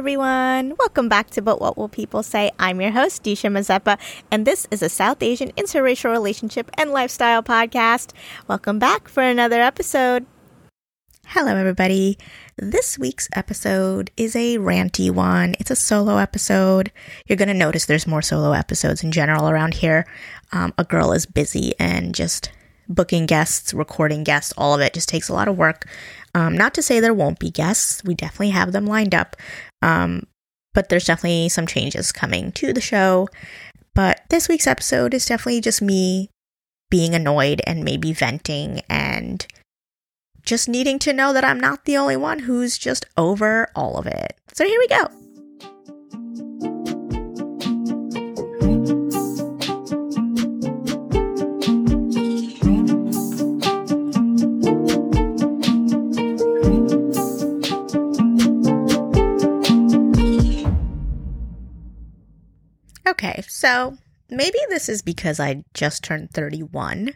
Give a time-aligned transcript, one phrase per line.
[0.00, 0.74] everyone.
[0.78, 2.50] Welcome back to But What Will People Say?
[2.58, 3.98] I'm your host, Disha Mazepa,
[4.30, 8.14] and this is a South Asian interracial relationship and lifestyle podcast.
[8.48, 10.24] Welcome back for another episode.
[11.26, 12.16] Hello, everybody.
[12.56, 15.54] This week's episode is a ranty one.
[15.60, 16.90] It's a solo episode.
[17.26, 20.06] You're going to notice there's more solo episodes in general around here.
[20.50, 22.50] Um, a girl is busy and just
[22.90, 25.86] booking guests, recording guests, all of it just takes a lot of work.
[26.34, 29.36] Um, not to say there won't be guests, we definitely have them lined up.
[29.82, 30.24] Um,
[30.74, 33.28] but there's definitely some changes coming to the show.
[33.94, 36.30] But this week's episode is definitely just me
[36.90, 39.46] being annoyed and maybe venting and
[40.42, 44.06] just needing to know that I'm not the only one who's just over all of
[44.06, 44.36] it.
[44.52, 45.19] So here we go.
[63.50, 63.98] So
[64.30, 67.14] maybe this is because I just turned 31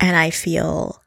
[0.00, 1.02] and I feel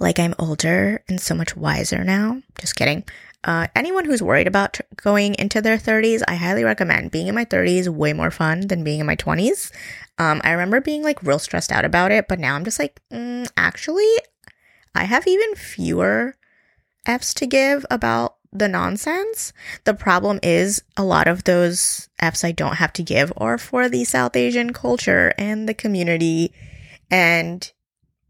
[0.00, 2.42] like I'm older and so much wiser now.
[2.58, 3.04] Just kidding.
[3.44, 7.12] Uh, anyone who's worried about t- going into their 30s, I highly recommend.
[7.12, 9.70] Being in my 30s way more fun than being in my 20s.
[10.18, 13.00] Um, I remember being like real stressed out about it, but now I'm just like,
[13.12, 14.10] mm, actually,
[14.92, 16.34] I have even fewer
[17.06, 19.52] F's to give about the nonsense.
[19.84, 23.88] The problem is a lot of those F's I don't have to give are for
[23.88, 26.54] the South Asian culture and the community.
[27.10, 27.70] And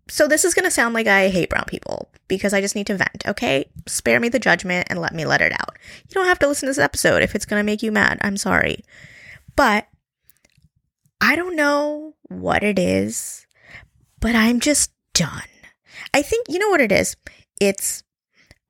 [0.08, 2.86] so this is going to sound like I hate brown people because I just need
[2.88, 3.70] to vent, okay?
[3.86, 5.78] Spare me the judgment and let me let it out.
[6.08, 8.18] You don't have to listen to this episode if it's going to make you mad.
[8.22, 8.84] I'm sorry.
[9.56, 9.86] But
[11.20, 13.46] I don't know what it is,
[14.20, 15.42] but I'm just done.
[16.12, 17.16] I think, you know what it is?
[17.60, 18.03] It's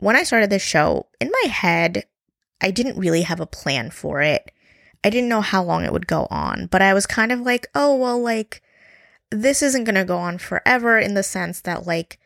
[0.05, 2.05] when I started this show, in my head,
[2.60, 4.51] I didn't really have a plan for it.
[5.02, 7.67] I didn't know how long it would go on, but I was kind of like,
[7.74, 8.62] oh, well, like,
[9.30, 12.18] this isn't going to go on forever in the sense that, like,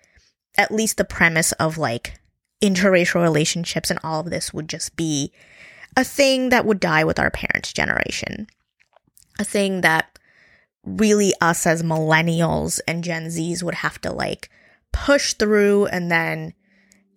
[0.56, 2.20] at least the premise of like
[2.60, 5.32] interracial relationships and all of this would just be
[5.96, 8.48] a thing that would die with our parents' generation.
[9.38, 10.18] A thing that
[10.84, 14.50] really us as millennials and Gen Zs would have to like
[14.92, 16.54] push through and then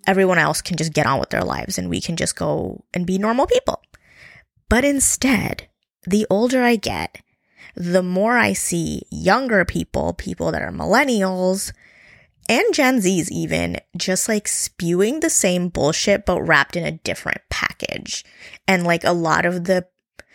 [0.08, 3.06] everyone else can just get on with their lives and we can just go and
[3.06, 3.82] be normal people.
[4.70, 5.68] But instead,
[6.06, 7.22] the older I get,
[7.76, 11.72] the more I see younger people, people that are millennials,
[12.50, 17.42] and Gen Zs even, just like spewing the same bullshit but wrapped in a different
[17.50, 18.26] package.
[18.68, 19.88] And like a lot of the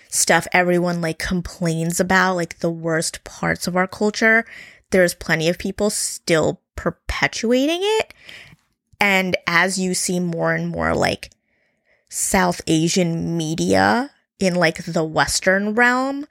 [0.08, 4.46] stuff everyone like complains about, like the worst parts of our culture,
[4.90, 8.14] there's plenty of people still perpetuating it.
[9.00, 11.30] And as you see more and more like
[12.08, 16.26] South Asian media in like the Western realm,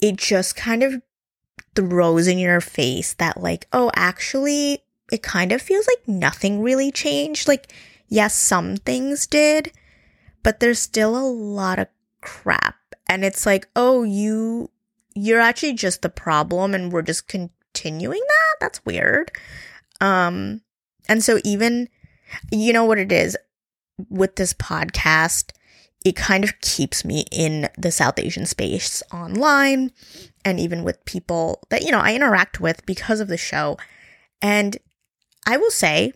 [0.00, 1.02] it just kind of
[1.74, 6.90] throws in your face that like, oh, actually, it kind of feels like nothing really
[6.90, 7.48] changed.
[7.48, 7.72] Like,
[8.08, 9.72] yes, some things did,
[10.42, 11.88] but there's still a lot of
[12.20, 12.76] crap.
[13.06, 14.70] And it's like, oh, you,
[15.14, 18.56] you're actually just the problem and we're just continuing that?
[18.60, 19.30] That's weird.
[20.00, 20.62] Um,
[21.08, 21.88] and so even,
[22.50, 23.36] you know what it is
[24.08, 25.52] with this podcast,
[26.04, 29.90] it kind of keeps me in the South Asian space online
[30.44, 33.78] and even with people that, you know, I interact with because of the show.
[34.42, 34.76] And
[35.46, 36.12] I will say,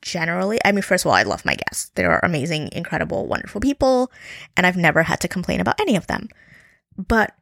[0.00, 1.90] generally, I mean, first of all, I love my guests.
[1.94, 4.10] They are amazing, incredible, wonderful people,
[4.56, 6.28] and I've never had to complain about any of them.
[6.98, 7.34] But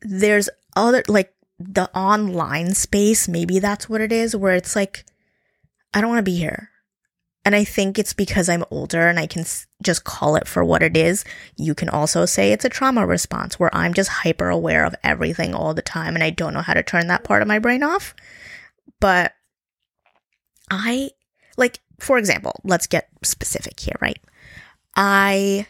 [0.00, 5.04] there's other, like, the online space, maybe that's what it is, where it's like,
[5.94, 6.70] I don't want to be here.
[7.44, 9.44] And I think it's because I'm older and I can
[9.82, 11.24] just call it for what it is.
[11.56, 15.54] You can also say it's a trauma response where I'm just hyper aware of everything
[15.54, 17.82] all the time and I don't know how to turn that part of my brain
[17.82, 18.14] off.
[19.00, 19.32] But
[20.70, 21.10] I,
[21.56, 24.20] like, for example, let's get specific here, right?
[24.94, 25.66] I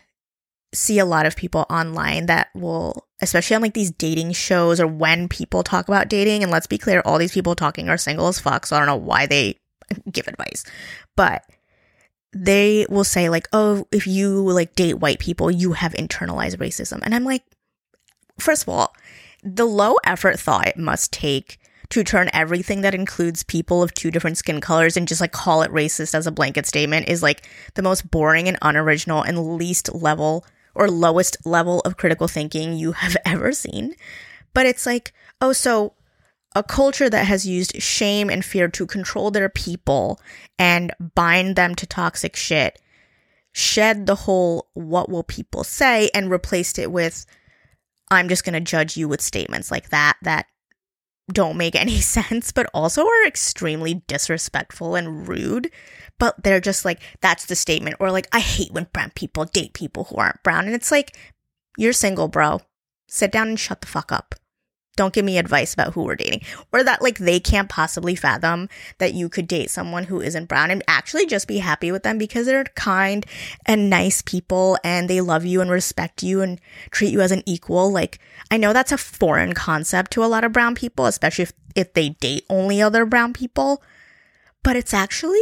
[0.75, 4.87] see a lot of people online that will, especially on like these dating shows or
[4.87, 8.27] when people talk about dating, and let's be clear, all these people talking are single
[8.27, 9.59] as fuck, so I don't know why they
[10.11, 10.65] give advice.
[11.17, 11.45] But
[12.33, 17.01] they will say like, "Oh, if you like date white people, you have internalized racism."
[17.03, 17.43] And I'm like,
[18.39, 18.95] first of all,
[19.43, 21.59] the low effort thought it must take
[21.91, 25.63] to turn everything that includes people of two different skin colors and just like call
[25.63, 29.95] it racist as a blanket statement is like the most boring and unoriginal and least
[29.95, 30.45] level
[30.75, 33.95] or lowest level of critical thinking you have ever seen.
[34.55, 35.95] But it's like, oh, so
[36.55, 40.21] a culture that has used shame and fear to control their people
[40.59, 42.81] and bind them to toxic shit
[43.53, 47.27] shed the whole what will people say and replaced it with
[48.11, 50.47] I'm just going to judge you with statements like that that
[51.31, 55.71] don't make any sense, but also are extremely disrespectful and rude.
[56.19, 57.97] But they're just like, that's the statement.
[58.01, 60.67] Or like, I hate when brown people date people who aren't brown.
[60.67, 61.17] And it's like,
[61.77, 62.61] you're single, bro.
[63.07, 64.35] Sit down and shut the fuck up
[64.99, 66.43] don't give me advice about who we're dating.
[66.73, 68.69] Or that like they can't possibly fathom
[68.99, 72.19] that you could date someone who isn't brown and actually just be happy with them
[72.19, 73.25] because they're kind
[73.65, 76.61] and nice people and they love you and respect you and
[76.91, 77.91] treat you as an equal.
[77.91, 78.19] Like
[78.51, 81.93] i know that's a foreign concept to a lot of brown people especially if, if
[81.95, 83.83] they date only other brown people.
[84.65, 85.41] But it's actually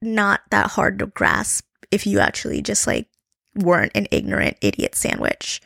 [0.00, 3.06] not that hard to grasp if you actually just like
[3.54, 5.62] weren't an ignorant idiot sandwich.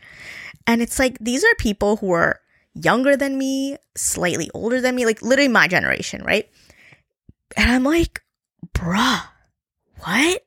[0.66, 2.40] And it's like these are people who are
[2.82, 6.48] younger than me, slightly older than me, like literally my generation, right?
[7.56, 8.22] And I'm like,
[8.74, 9.22] bruh,
[10.00, 10.42] what?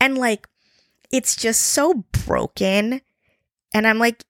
[0.00, 0.48] And like,
[1.10, 3.02] it's just so broken.
[3.74, 4.24] And I'm like,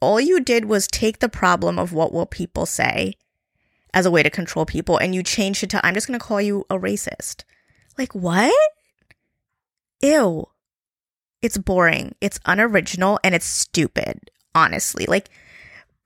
[0.00, 3.14] all you did was take the problem of what will people say
[3.94, 6.24] as a way to control people and you changed it to, I'm just going to
[6.24, 7.44] call you a racist.
[7.96, 8.54] Like, what?
[10.00, 10.48] Ew.
[11.40, 12.14] It's boring.
[12.20, 15.06] It's unoriginal and it's stupid, honestly.
[15.06, 15.28] Like,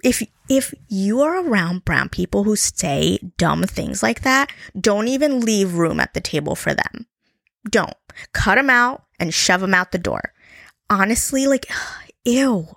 [0.02, 5.40] if if you are around brown people who say dumb things like that, don't even
[5.40, 7.06] leave room at the table for them.
[7.68, 7.94] Don't.
[8.32, 10.32] Cut them out and shove them out the door.
[10.88, 11.66] Honestly, like
[12.24, 12.68] ew.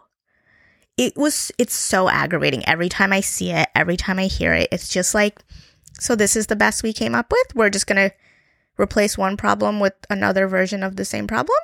[0.98, 4.68] It was it's so aggravating every time I see it, every time I hear it.
[4.71, 5.39] It's just like
[6.00, 7.56] so this is the best we came up with.
[7.56, 8.16] We're just going to
[8.80, 11.57] replace one problem with another version of the same problem?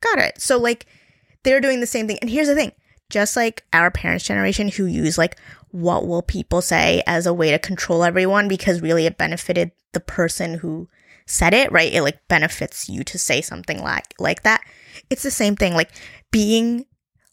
[0.00, 0.40] Got it.
[0.40, 0.86] So like
[1.42, 2.18] they're doing the same thing.
[2.20, 2.72] And here's the thing
[3.10, 5.36] just like our parents' generation who use like
[5.70, 10.00] what will people say as a way to control everyone because really it benefited the
[10.00, 10.88] person who
[11.26, 11.92] said it, right?
[11.92, 14.62] It like benefits you to say something like like that.
[15.10, 15.90] It's the same thing like
[16.30, 16.86] being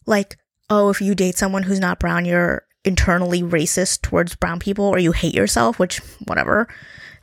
[0.06, 0.36] like,
[0.70, 4.98] oh, if you date someone who's not brown, you're internally racist towards brown people or
[4.98, 6.68] you hate yourself, which whatever.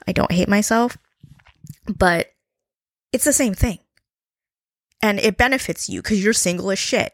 [0.07, 0.97] I don't hate myself.
[1.87, 2.27] But
[3.11, 3.79] it's the same thing.
[5.01, 7.13] And it benefits you cuz you're single as shit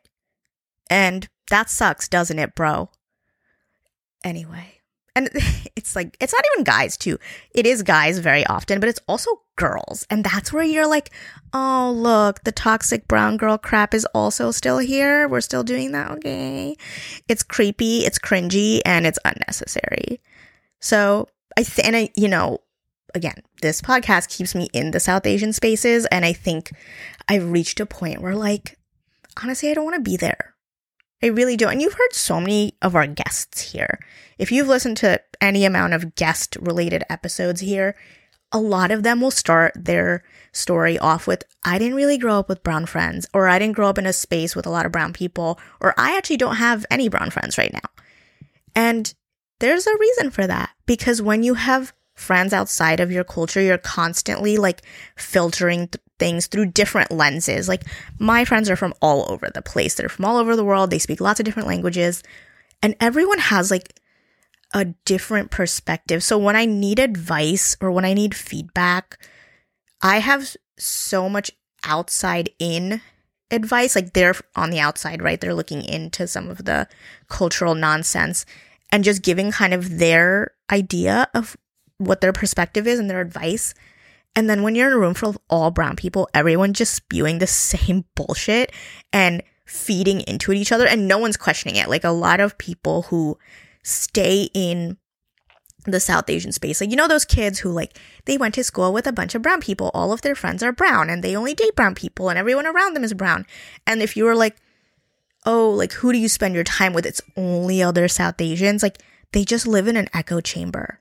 [0.90, 2.90] and that sucks, doesn't it, bro?
[4.24, 4.80] Anyway.
[5.16, 5.30] And
[5.76, 7.18] it's like, it's not even guys, too.
[7.54, 10.06] It is guys very often, but it's also girls.
[10.10, 11.12] And that's where you're like,
[11.54, 15.28] oh, look, the toxic brown girl crap is also still here.
[15.28, 16.12] We're still doing that.
[16.12, 16.78] Okay.
[17.28, 20.22] It's creepy, it's cringy, and it's unnecessary.
[20.80, 21.28] So
[21.58, 22.60] I think, and I, you know,
[23.14, 26.06] again, this podcast keeps me in the South Asian spaces.
[26.06, 26.72] And I think
[27.28, 28.78] I've reached a point where, like,
[29.42, 30.49] honestly, I don't want to be there.
[31.22, 31.68] I really do.
[31.68, 34.00] And you've heard so many of our guests here.
[34.38, 37.96] If you've listened to any amount of guest related episodes here,
[38.52, 42.50] a lot of them will start their story off with, I didn't really grow up
[42.50, 44.92] with brown friends, or I didn't grow up in a space with a lot of
[44.92, 47.90] brown people, or I actually don't have any brown friends right now.
[48.76, 49.14] And
[49.60, 53.78] there's a reason for that because when you have friends outside of your culture, you're
[53.78, 54.82] constantly like
[55.16, 57.68] filtering th- things through different lenses.
[57.68, 57.84] Like
[58.20, 59.96] my friends are from all over the place.
[59.96, 60.92] They're from all over the world.
[60.92, 62.24] They speak lots of different languages
[62.82, 64.00] and everyone has like
[64.74, 66.24] a different perspective.
[66.24, 69.18] So when I need advice or when I need feedback,
[70.02, 71.52] I have so much
[71.84, 73.02] outside in
[73.52, 73.96] advice.
[73.96, 75.40] Like they're on the outside, right?
[75.40, 76.88] They're looking into some of the
[77.28, 78.46] cultural nonsense
[78.92, 81.58] and just giving kind of their idea of
[82.00, 83.76] what their perspective is and their advice.
[84.36, 87.38] And then when you're in a room full of all brown people, everyone just spewing
[87.38, 88.72] the same bullshit
[89.14, 91.90] and feeding into it each other and no one's questioning it.
[91.90, 93.38] Like a lot of people who
[93.84, 94.98] stay in
[95.86, 96.82] the South Asian space.
[96.82, 99.42] Like, you know, those kids who, like, they went to school with a bunch of
[99.42, 99.92] brown people.
[99.94, 102.94] All of their friends are brown and they only date brown people and everyone around
[102.94, 103.46] them is brown.
[103.88, 104.58] And if you were like,
[105.46, 107.06] oh, like, who do you spend your time with?
[107.06, 108.84] It's only other South Asians.
[108.84, 109.02] Like,
[109.32, 111.00] they just live in an echo chamber.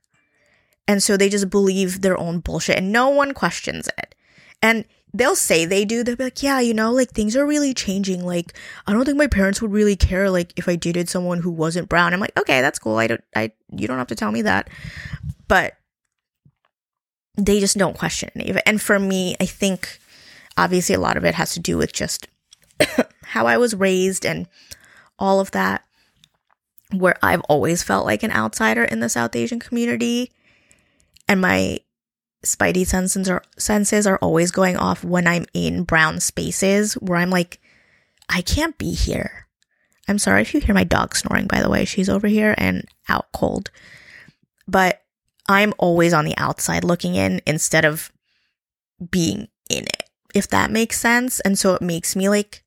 [0.89, 4.15] And so they just believe their own bullshit and no one questions it.
[4.63, 6.03] And they'll say they do.
[6.03, 8.25] They'll be like, yeah, you know, like things are really changing.
[8.25, 8.55] Like,
[8.87, 11.91] I don't think my parents would really care, like, if I dated someone who wasn't
[11.91, 12.15] brown.
[12.15, 12.97] I'm like, okay, that's cool.
[12.97, 14.71] I don't, I, you don't have to tell me that.
[15.47, 15.75] But
[17.37, 18.63] they just don't question any of it.
[18.67, 20.01] And for me, I think
[20.57, 22.27] obviously a lot of it has to do with just
[23.25, 24.49] how I was raised and
[25.19, 25.85] all of that,
[26.93, 30.33] where I've always felt like an outsider in the South Asian community
[31.29, 31.81] and my
[32.45, 37.31] spidey senses are senses are always going off when I'm in brown spaces where I'm
[37.31, 37.61] like,
[38.29, 39.47] I can't be here.
[40.09, 41.85] I'm sorry if you hear my dog snoring, by the way.
[41.85, 43.71] She's over here and out cold.
[44.67, 45.03] But
[45.49, 48.11] I'm always on the outside looking in instead of
[49.11, 51.41] being in it if that makes sense.
[51.41, 52.65] And so it makes me like,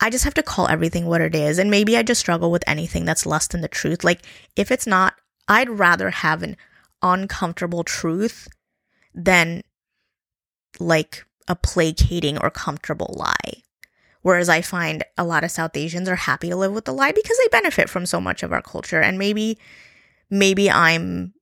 [0.00, 1.58] I just have to call everything what it is.
[1.58, 4.04] And maybe I just struggle with anything that's less than the truth.
[4.04, 4.22] Like,
[4.54, 5.14] if it's not,
[5.48, 6.56] I'd rather have an
[7.12, 8.48] uncomfortable truth
[9.14, 9.62] than
[10.78, 13.62] like a placating or comfortable lie.
[14.22, 17.12] Whereas I find a lot of South Asians are happy to live with the lie
[17.12, 19.00] because they benefit from so much of our culture.
[19.00, 19.56] And maybe,
[20.30, 21.32] maybe I'm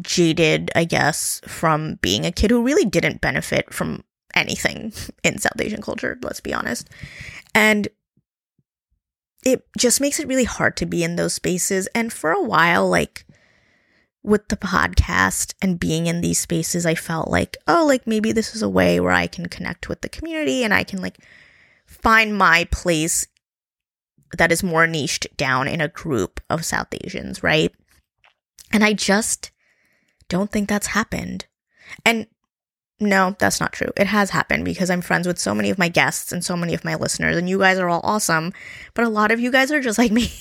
[0.00, 4.02] jaded, I guess, from being a kid who really didn't benefit from
[4.34, 4.92] anything
[5.22, 6.88] in South Asian culture, let's be honest.
[7.54, 7.88] And
[9.44, 11.86] it just makes it really hard to be in those spaces.
[11.94, 13.26] And for a while, like
[14.24, 18.56] with the podcast and being in these spaces, I felt like, oh, like maybe this
[18.56, 21.18] is a way where I can connect with the community and I can like
[21.86, 23.26] find my place
[24.38, 27.72] that is more niched down in a group of South Asians, right?
[28.72, 29.50] And I just
[30.28, 31.46] don't think that's happened.
[32.04, 32.26] And
[32.98, 33.90] no, that's not true.
[33.96, 36.72] It has happened because I'm friends with so many of my guests and so many
[36.72, 38.52] of my listeners, and you guys are all awesome.
[38.94, 40.32] But a lot of you guys are just like me.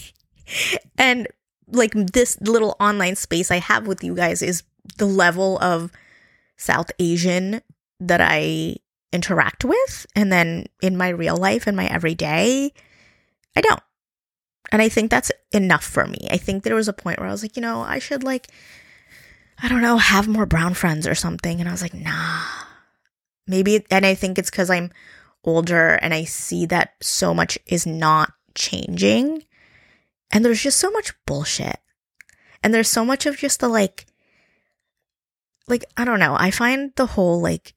[0.98, 1.28] and
[1.68, 4.64] like this little online space I have with you guys is
[4.98, 5.92] the level of
[6.58, 7.62] South Asian
[8.00, 8.78] that I
[9.12, 10.06] interact with.
[10.16, 12.74] And then in my real life and my everyday,
[13.56, 13.82] I don't.
[14.72, 16.28] And I think that's enough for me.
[16.32, 18.50] I think there was a point where I was like, you know, I should like
[19.62, 21.60] I don't know, have more brown friends or something.
[21.60, 22.42] And I was like, nah.
[23.48, 24.92] Maybe, and I think it's because I'm
[25.44, 29.44] older and I see that so much is not changing.
[30.34, 31.78] And there's just so much bullshit.
[32.64, 34.08] And there's so much of just the like,
[35.68, 36.36] like, I don't know.
[36.38, 37.76] I find the whole like,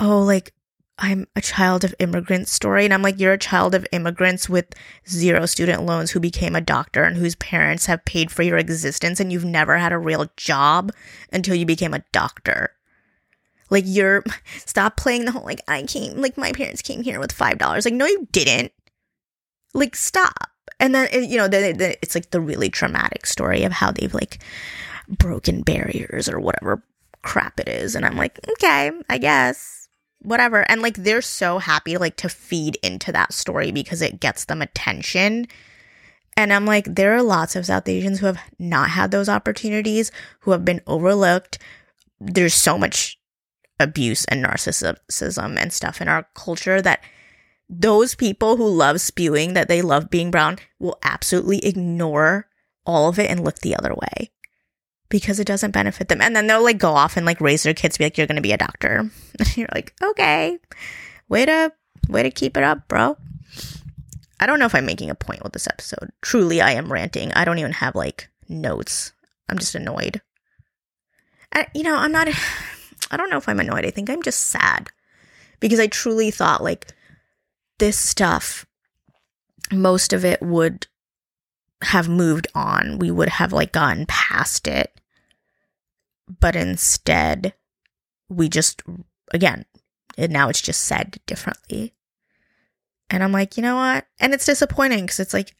[0.00, 0.52] oh, like,
[0.98, 2.84] I'm a child of immigrants story.
[2.84, 4.74] And I'm like, you're a child of immigrants with
[5.08, 9.20] zero student loans who became a doctor and whose parents have paid for your existence
[9.20, 10.90] and you've never had a real job
[11.32, 12.70] until you became a doctor.
[13.70, 14.24] Like, you're,
[14.66, 17.84] stop playing the whole, like, I came, like, my parents came here with $5.
[17.84, 18.72] Like, no, you didn't.
[19.74, 20.53] Like, stop.
[20.80, 24.14] And then, you know, then, then it's like the really traumatic story of how they've,
[24.14, 24.42] like,
[25.08, 26.82] broken barriers or whatever
[27.22, 27.94] crap it is.
[27.94, 29.88] And I'm like, okay, I guess
[30.20, 30.68] whatever.
[30.70, 34.62] And like they're so happy like to feed into that story because it gets them
[34.62, 35.46] attention.
[36.36, 40.10] And I'm like, there are lots of South Asians who have not had those opportunities,
[40.40, 41.58] who have been overlooked.
[42.20, 43.18] There's so much
[43.78, 47.02] abuse and narcissism and stuff in our culture that
[47.68, 52.48] those people who love spewing that they love being brown will absolutely ignore
[52.86, 54.30] all of it and look the other way
[55.08, 56.20] because it doesn't benefit them.
[56.20, 58.36] And then they'll like go off and like raise their kids, be like, you're going
[58.36, 59.10] to be a doctor.
[59.38, 60.58] And you're like, okay,
[61.28, 61.72] way to,
[62.08, 63.16] way to keep it up, bro.
[64.40, 66.10] I don't know if I'm making a point with this episode.
[66.20, 67.32] Truly, I am ranting.
[67.32, 69.12] I don't even have like notes.
[69.48, 70.20] I'm just annoyed.
[71.52, 72.28] I, you know, I'm not,
[73.10, 73.86] I don't know if I'm annoyed.
[73.86, 74.88] I think I'm just sad
[75.60, 76.92] because I truly thought like
[77.78, 78.66] this stuff,
[79.72, 80.86] most of it would
[81.82, 82.98] have moved on.
[82.98, 85.00] We would have like gotten past it.
[86.40, 87.54] But instead
[88.30, 88.82] we just
[89.32, 89.66] again
[90.16, 91.94] and now it's just said differently.
[93.10, 94.06] And i'm like you know what?
[94.18, 95.54] And it's disappointing because it's like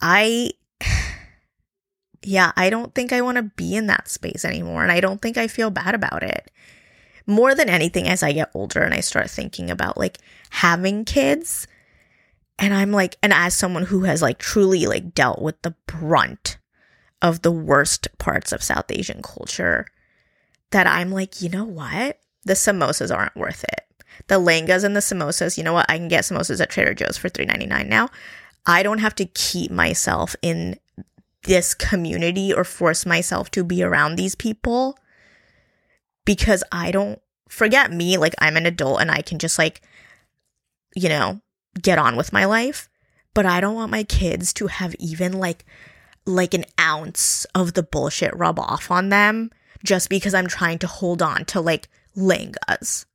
[0.00, 0.50] i
[2.22, 5.20] yeah i don't think i want to be in that space anymore and i don't
[5.22, 6.50] think i feel bad about it
[7.30, 10.18] more than anything as i get older and i start thinking about like
[10.50, 11.66] having kids
[12.58, 16.58] and i'm like and as someone who has like truly like dealt with the brunt
[17.22, 19.86] of the worst parts of South Asian culture
[20.70, 22.18] that I'm like, you know what?
[22.44, 23.86] The samosas aren't worth it.
[24.28, 25.86] The langas and the samosas, you know what?
[25.88, 28.08] I can get samosas at Trader Joe's for $3.99 now.
[28.66, 30.78] I don't have to keep myself in
[31.44, 34.98] this community or force myself to be around these people
[36.24, 38.16] because I don't forget me.
[38.16, 39.80] Like, I'm an adult and I can just, like,
[40.94, 41.40] you know,
[41.80, 42.88] get on with my life.
[43.32, 45.64] But I don't want my kids to have even, like,
[46.26, 49.50] like an ounce of the bullshit rub off on them
[49.84, 53.06] just because I'm trying to hold on to like langas.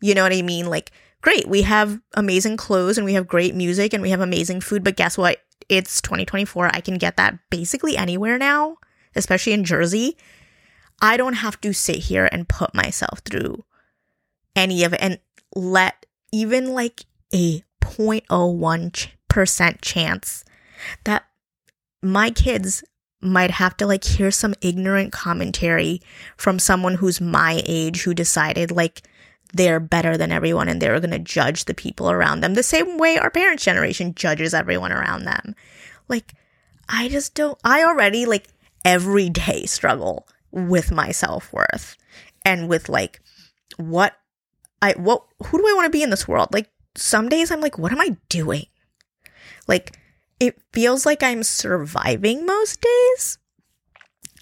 [0.00, 0.66] You know what I mean?
[0.66, 4.60] Like, great, we have amazing clothes and we have great music and we have amazing
[4.60, 5.38] food, but guess what?
[5.68, 6.70] It's 2024.
[6.72, 8.76] I can get that basically anywhere now,
[9.14, 10.16] especially in Jersey.
[11.00, 13.64] I don't have to sit here and put myself through
[14.54, 15.18] any of it and
[15.54, 20.44] let even like a 0.01% chance
[21.04, 21.24] that
[22.02, 22.82] my kids
[23.20, 26.00] might have to like hear some ignorant commentary
[26.36, 29.02] from someone who's my age who decided like
[29.52, 32.98] they're better than everyone and they're going to judge the people around them the same
[32.98, 35.54] way our parents' generation judges everyone around them.
[36.08, 36.34] Like,
[36.88, 38.48] I just don't, I already like
[38.84, 40.26] every day struggle
[40.56, 41.96] with my self worth
[42.44, 43.20] and with like
[43.76, 44.16] what
[44.80, 46.48] I what who do I want to be in this world?
[46.52, 48.66] Like some days I'm like, what am I doing?
[49.68, 49.98] Like
[50.40, 53.38] it feels like I'm surviving most days.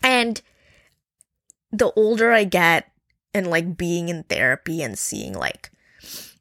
[0.03, 0.41] And
[1.73, 2.93] the older I get
[3.33, 5.71] and like being in therapy and seeing like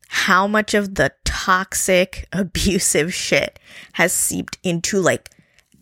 [0.10, 3.58] how much of the toxic, abusive shit
[3.94, 5.32] has seeped into like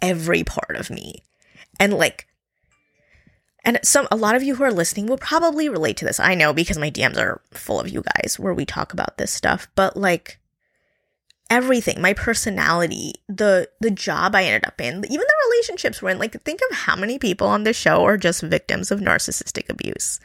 [0.01, 1.23] every part of me.
[1.79, 2.27] And like
[3.63, 6.19] and some a lot of you who are listening will probably relate to this.
[6.19, 9.31] I know because my DMs are full of you guys where we talk about this
[9.31, 10.39] stuff, but like
[11.49, 16.17] everything, my personality, the the job I ended up in, even the relationships we're in.
[16.17, 20.19] Like think of how many people on this show are just victims of narcissistic abuse.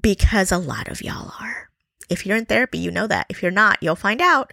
[0.00, 1.70] Because a lot of y'all are.
[2.08, 3.26] If you're in therapy, you know that.
[3.28, 4.52] If you're not, you'll find out.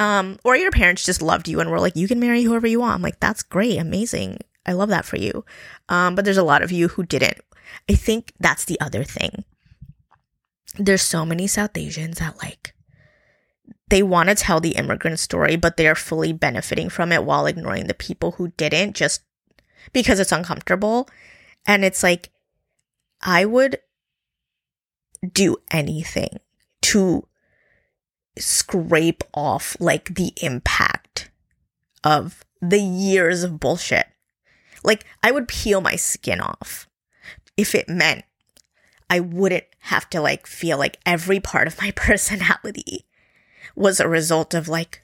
[0.00, 2.80] Um, or your parents just loved you and were like, you can marry whoever you
[2.80, 2.94] want.
[2.94, 4.38] I'm like, that's great, amazing.
[4.68, 5.46] I love that for you.
[5.88, 7.38] Um, but there's a lot of you who didn't.
[7.88, 9.44] I think that's the other thing.
[10.78, 12.74] There's so many South Asians that like
[13.88, 17.46] they want to tell the immigrant story, but they are fully benefiting from it while
[17.46, 19.22] ignoring the people who didn't just
[19.94, 21.08] because it's uncomfortable.
[21.66, 22.30] And it's like,
[23.22, 23.78] I would
[25.32, 26.40] do anything
[26.82, 27.26] to
[28.38, 31.30] scrape off like the impact
[32.04, 34.06] of the years of bullshit
[34.82, 36.88] like, I would peel my skin off
[37.56, 38.24] if it meant
[39.10, 43.06] I wouldn't have to like feel like every part of my personality
[43.74, 45.02] was a result of like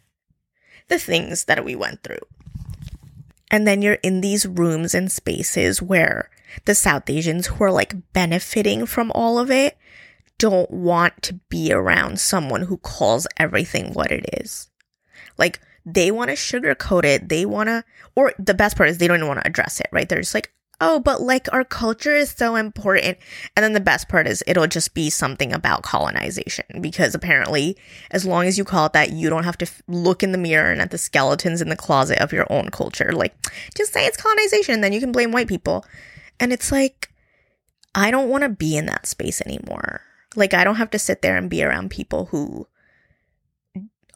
[0.88, 2.18] the things that we went through.
[3.50, 6.30] And then you're in these rooms and spaces where
[6.64, 9.76] the South Asians who are like benefiting from all of it
[10.38, 14.70] don't want to be around someone who calls everything what it is.
[15.38, 17.28] Like, they want to sugarcoat it.
[17.28, 19.88] They want to, or the best part is they don't even want to address it,
[19.92, 20.08] right?
[20.08, 23.18] They're just like, oh, but like our culture is so important.
[23.56, 27.76] And then the best part is it'll just be something about colonization because apparently,
[28.10, 30.38] as long as you call it that, you don't have to f- look in the
[30.38, 33.12] mirror and at the skeletons in the closet of your own culture.
[33.12, 33.34] Like,
[33.76, 35.84] just say it's colonization, and then you can blame white people.
[36.40, 37.10] And it's like,
[37.94, 40.00] I don't want to be in that space anymore.
[40.34, 42.66] Like, I don't have to sit there and be around people who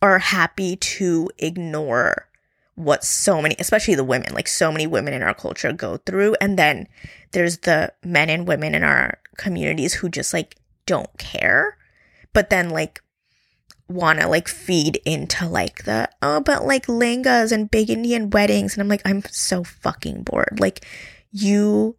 [0.02, 2.28] are happy to ignore
[2.74, 6.36] what so many, especially the women, like so many women in our culture go through.
[6.40, 6.86] And then
[7.32, 10.56] there's the men and women in our communities who just like
[10.86, 11.76] don't care,
[12.32, 13.02] but then like
[13.88, 18.74] want to like feed into like the, oh, but like langas and big Indian weddings.
[18.74, 20.58] And I'm like, I'm so fucking bored.
[20.60, 20.84] Like,
[21.32, 21.96] you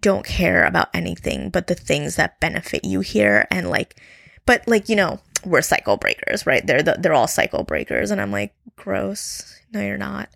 [0.00, 3.46] don't care about anything but the things that benefit you here.
[3.50, 4.00] And like,
[4.46, 6.66] but like, you know, we're cycle breakers, right?
[6.66, 9.54] They're the, they're all cycle breakers, and I'm like, gross.
[9.72, 10.28] No, you're not,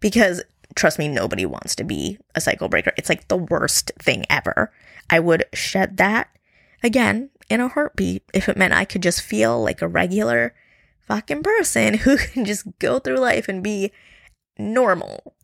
[0.00, 0.42] because
[0.74, 2.92] trust me, nobody wants to be a cycle breaker.
[2.96, 4.72] It's like the worst thing ever.
[5.08, 6.28] I would shed that
[6.82, 10.54] again in a heartbeat if it meant I could just feel like a regular
[11.06, 13.92] fucking person who can just go through life and be
[14.58, 15.34] normal.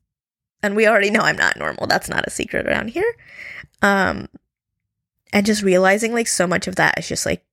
[0.63, 1.87] And we already know I'm not normal.
[1.87, 3.17] That's not a secret around here.
[3.83, 4.29] Um,
[5.33, 7.45] and just realizing like so much of that is just like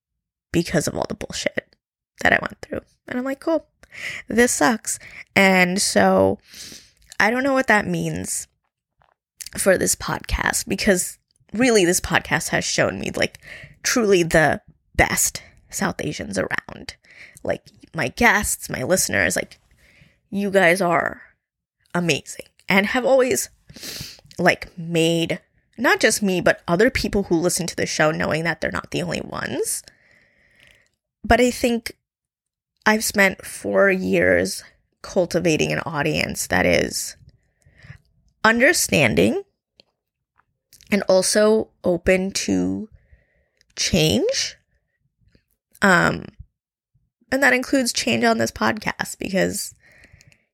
[0.54, 1.74] because of all the bullshit
[2.22, 2.80] that I went through.
[3.08, 3.66] And I'm like, cool,
[4.28, 5.00] this sucks.
[5.34, 6.38] And so
[7.18, 8.46] I don't know what that means
[9.58, 11.18] for this podcast because
[11.52, 13.40] really this podcast has shown me like
[13.82, 14.62] truly the
[14.94, 16.94] best South Asians around.
[17.42, 19.58] Like my guests, my listeners, like
[20.30, 21.20] you guys are
[21.96, 23.50] amazing and have always
[24.38, 25.40] like made
[25.76, 28.92] not just me, but other people who listen to the show knowing that they're not
[28.92, 29.82] the only ones
[31.24, 31.96] but I think
[32.86, 34.62] I've spent four years
[35.02, 37.16] cultivating an audience that is
[38.44, 39.42] understanding
[40.90, 42.88] and also open to
[43.74, 44.56] change.
[45.82, 46.26] Um,
[47.32, 49.74] and that includes change on this podcast because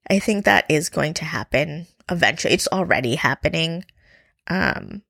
[0.09, 2.55] I think that is going to happen eventually.
[2.55, 3.85] It's already happening.
[4.49, 5.03] Um,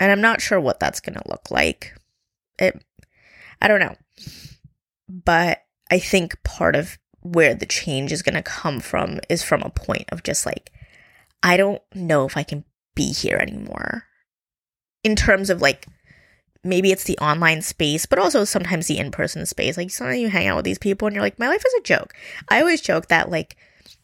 [0.00, 1.94] and I'm not sure what that's going to look like.
[2.58, 2.82] It,
[3.60, 3.96] I don't know.
[5.08, 9.62] But I think part of where the change is going to come from is from
[9.62, 10.72] a point of just like,
[11.42, 14.04] I don't know if I can be here anymore.
[15.04, 15.86] In terms of like,
[16.64, 19.76] maybe it's the online space, but also sometimes the in person space.
[19.76, 21.82] Like, sometimes you hang out with these people and you're like, my life is a
[21.82, 22.14] joke.
[22.48, 23.56] I always joke that like,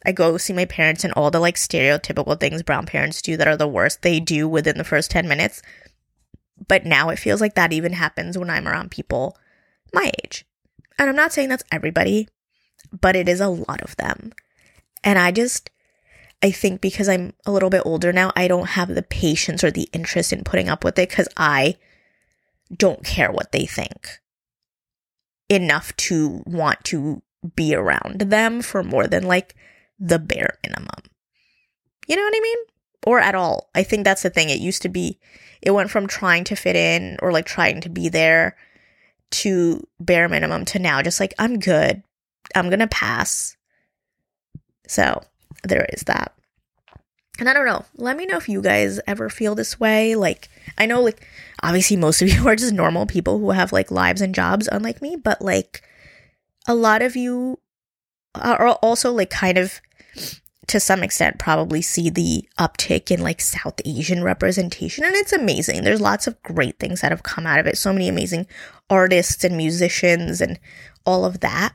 [0.05, 3.47] I go see my parents and all the like stereotypical things brown parents do that
[3.47, 5.61] are the worst they do within the first 10 minutes.
[6.67, 9.37] But now it feels like that even happens when I'm around people
[9.93, 10.45] my age.
[10.97, 12.27] And I'm not saying that's everybody,
[12.91, 14.33] but it is a lot of them.
[15.03, 15.69] And I just,
[16.43, 19.71] I think because I'm a little bit older now, I don't have the patience or
[19.71, 21.77] the interest in putting up with it because I
[22.75, 24.19] don't care what they think.
[25.49, 27.21] enough to want to
[27.55, 29.55] be around them for more than like
[29.99, 31.03] the bare minimum.
[32.07, 32.57] You know what I mean?
[33.05, 33.69] Or at all.
[33.73, 34.49] I think that's the thing.
[34.49, 35.19] It used to be,
[35.61, 38.55] it went from trying to fit in or like trying to be there
[39.31, 42.03] to bare minimum to now just like, I'm good.
[42.55, 43.55] I'm going to pass.
[44.87, 45.21] So
[45.63, 46.33] there is that.
[47.39, 47.85] And I don't know.
[47.95, 50.15] Let me know if you guys ever feel this way.
[50.15, 51.25] Like, I know, like,
[51.63, 55.01] obviously, most of you are just normal people who have like lives and jobs, unlike
[55.01, 55.83] me, but like,
[56.67, 57.59] a lot of you
[58.35, 59.81] are also like kind of
[60.69, 65.83] to some extent probably see the uptick in like South Asian representation and it's amazing.
[65.83, 67.75] There's lots of great things that have come out of it.
[67.75, 68.45] So many amazing
[68.87, 70.59] artists and musicians and
[71.05, 71.73] all of that.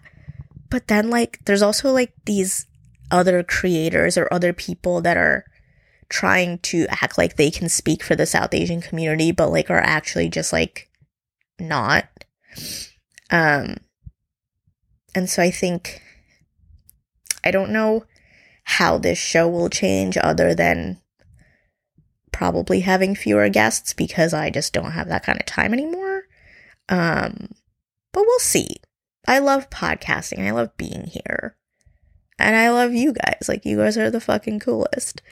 [0.71, 2.67] But then like there's also like these
[3.11, 5.45] other creators or other people that are
[6.09, 9.81] trying to act like they can speak for the South Asian community, but like are
[9.81, 10.89] actually just like
[11.59, 12.05] not.
[13.31, 13.79] Um,
[15.17, 16.01] and so I think,
[17.43, 18.05] I don't know
[18.65, 21.01] how this show will change other than
[22.33, 26.25] probably having fewer guests because I just don't have that kind of time anymore.
[26.89, 27.51] Um,
[28.13, 28.77] but we'll see.
[29.27, 30.47] I love podcasting.
[30.47, 31.57] I love being here.
[32.39, 33.49] And I love you guys.
[33.49, 35.23] Like, you guys are the fucking coolest.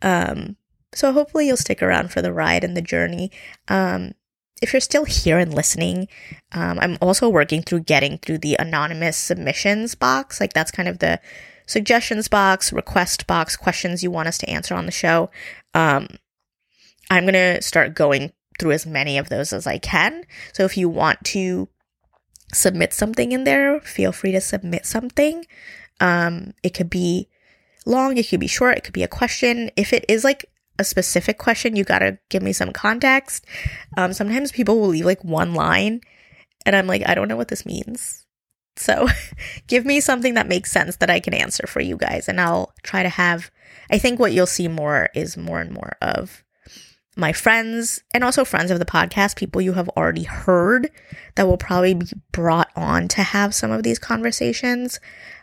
[0.00, 0.56] Um,
[0.94, 3.30] so hopefully you'll stick around for the ride and the journey.
[3.68, 4.14] Um,
[4.62, 6.08] if you're still here and listening,
[6.52, 10.40] um, I'm also working through getting through the anonymous submissions box.
[10.40, 11.20] Like that's kind of the
[11.66, 15.30] suggestions box, request box, questions you want us to answer on the show.
[15.74, 16.08] Um,
[17.10, 20.24] I'm going to start going through as many of those as I can.
[20.52, 21.68] So if you want to
[22.52, 25.44] submit something in there, feel free to submit something.
[26.00, 27.28] Um, it could be
[27.84, 29.70] long, it could be short, it could be a question.
[29.76, 30.46] If it is like
[30.78, 33.46] a specific question, you gotta give me some context.
[33.96, 36.00] Um, sometimes people will leave like one line,
[36.64, 38.25] and I'm like, I don't know what this means.
[38.76, 39.08] So
[39.66, 42.72] give me something that makes sense that I can answer for you guys, and I'll
[42.82, 43.50] try to have.
[43.90, 46.44] I think what you'll see more is more and more of
[47.16, 50.90] my friends and also friends of the podcast, people you have already heard
[51.34, 55.00] that will probably be brought on to have some of these conversations.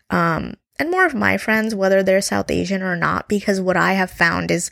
[0.09, 3.93] Um, and more of my friends, whether they're South Asian or not, because what I
[3.93, 4.69] have found is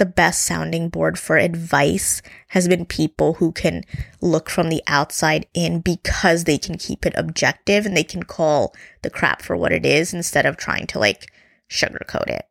[0.00, 3.84] the best sounding board for advice has been people who can
[4.22, 8.74] look from the outside in because they can keep it objective and they can call
[9.02, 11.30] the crap for what it is instead of trying to like
[11.70, 12.46] sugarcoat it.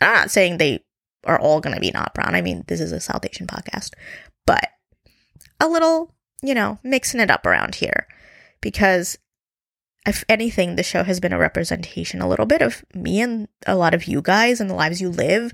[0.00, 0.84] I'm not saying they
[1.22, 2.34] are all going to be not brown.
[2.34, 3.92] I mean, this is a South Asian podcast,
[4.44, 4.68] but
[5.60, 8.08] a little, you know, mixing it up around here
[8.60, 9.18] because
[10.04, 13.76] if anything, the show has been a representation a little bit of me and a
[13.76, 15.52] lot of you guys and the lives you live.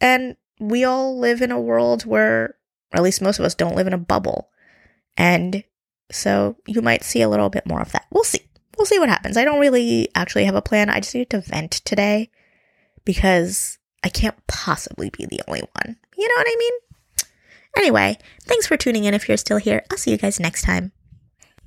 [0.00, 2.54] And we all live in a world where,
[2.92, 4.50] at least most of us don't live in a bubble.
[5.16, 5.64] And
[6.10, 8.06] so you might see a little bit more of that.
[8.10, 8.40] We'll see.
[8.78, 9.36] We'll see what happens.
[9.36, 10.88] I don't really actually have a plan.
[10.88, 12.30] I just need to vent today
[13.04, 15.96] because I can't possibly be the only one.
[16.16, 16.72] You know what I mean?
[17.76, 19.82] Anyway, thanks for tuning in if you're still here.
[19.90, 20.92] I'll see you guys next time.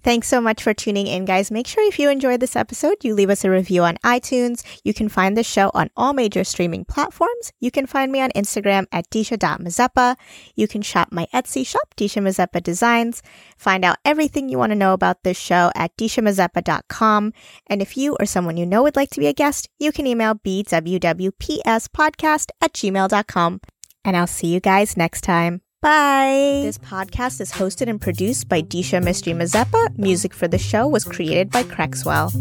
[0.06, 1.50] Thanks so much for tuning in, guys.
[1.50, 4.64] Make sure if you enjoyed this episode, you leave us a review on iTunes.
[4.84, 7.52] You can find the show on all major streaming platforms.
[7.60, 10.16] You can find me on Instagram at disha.mazepa.
[10.54, 13.24] You can shop my Etsy shop, Disha Mazepa Designs.
[13.58, 17.34] Find out everything you want to know about this show at dishamazepa.com.
[17.66, 20.06] And if you or someone you know would like to be a guest, you can
[20.06, 20.92] email bwwpspodcast
[22.62, 23.62] at gmail.com.
[24.04, 25.65] And I'll see you guys next time.
[25.86, 26.62] Bye.
[26.64, 29.96] This podcast is hosted and produced by Disha Mystery Mazepa.
[30.00, 32.34] Music for the show was created by Crexwell.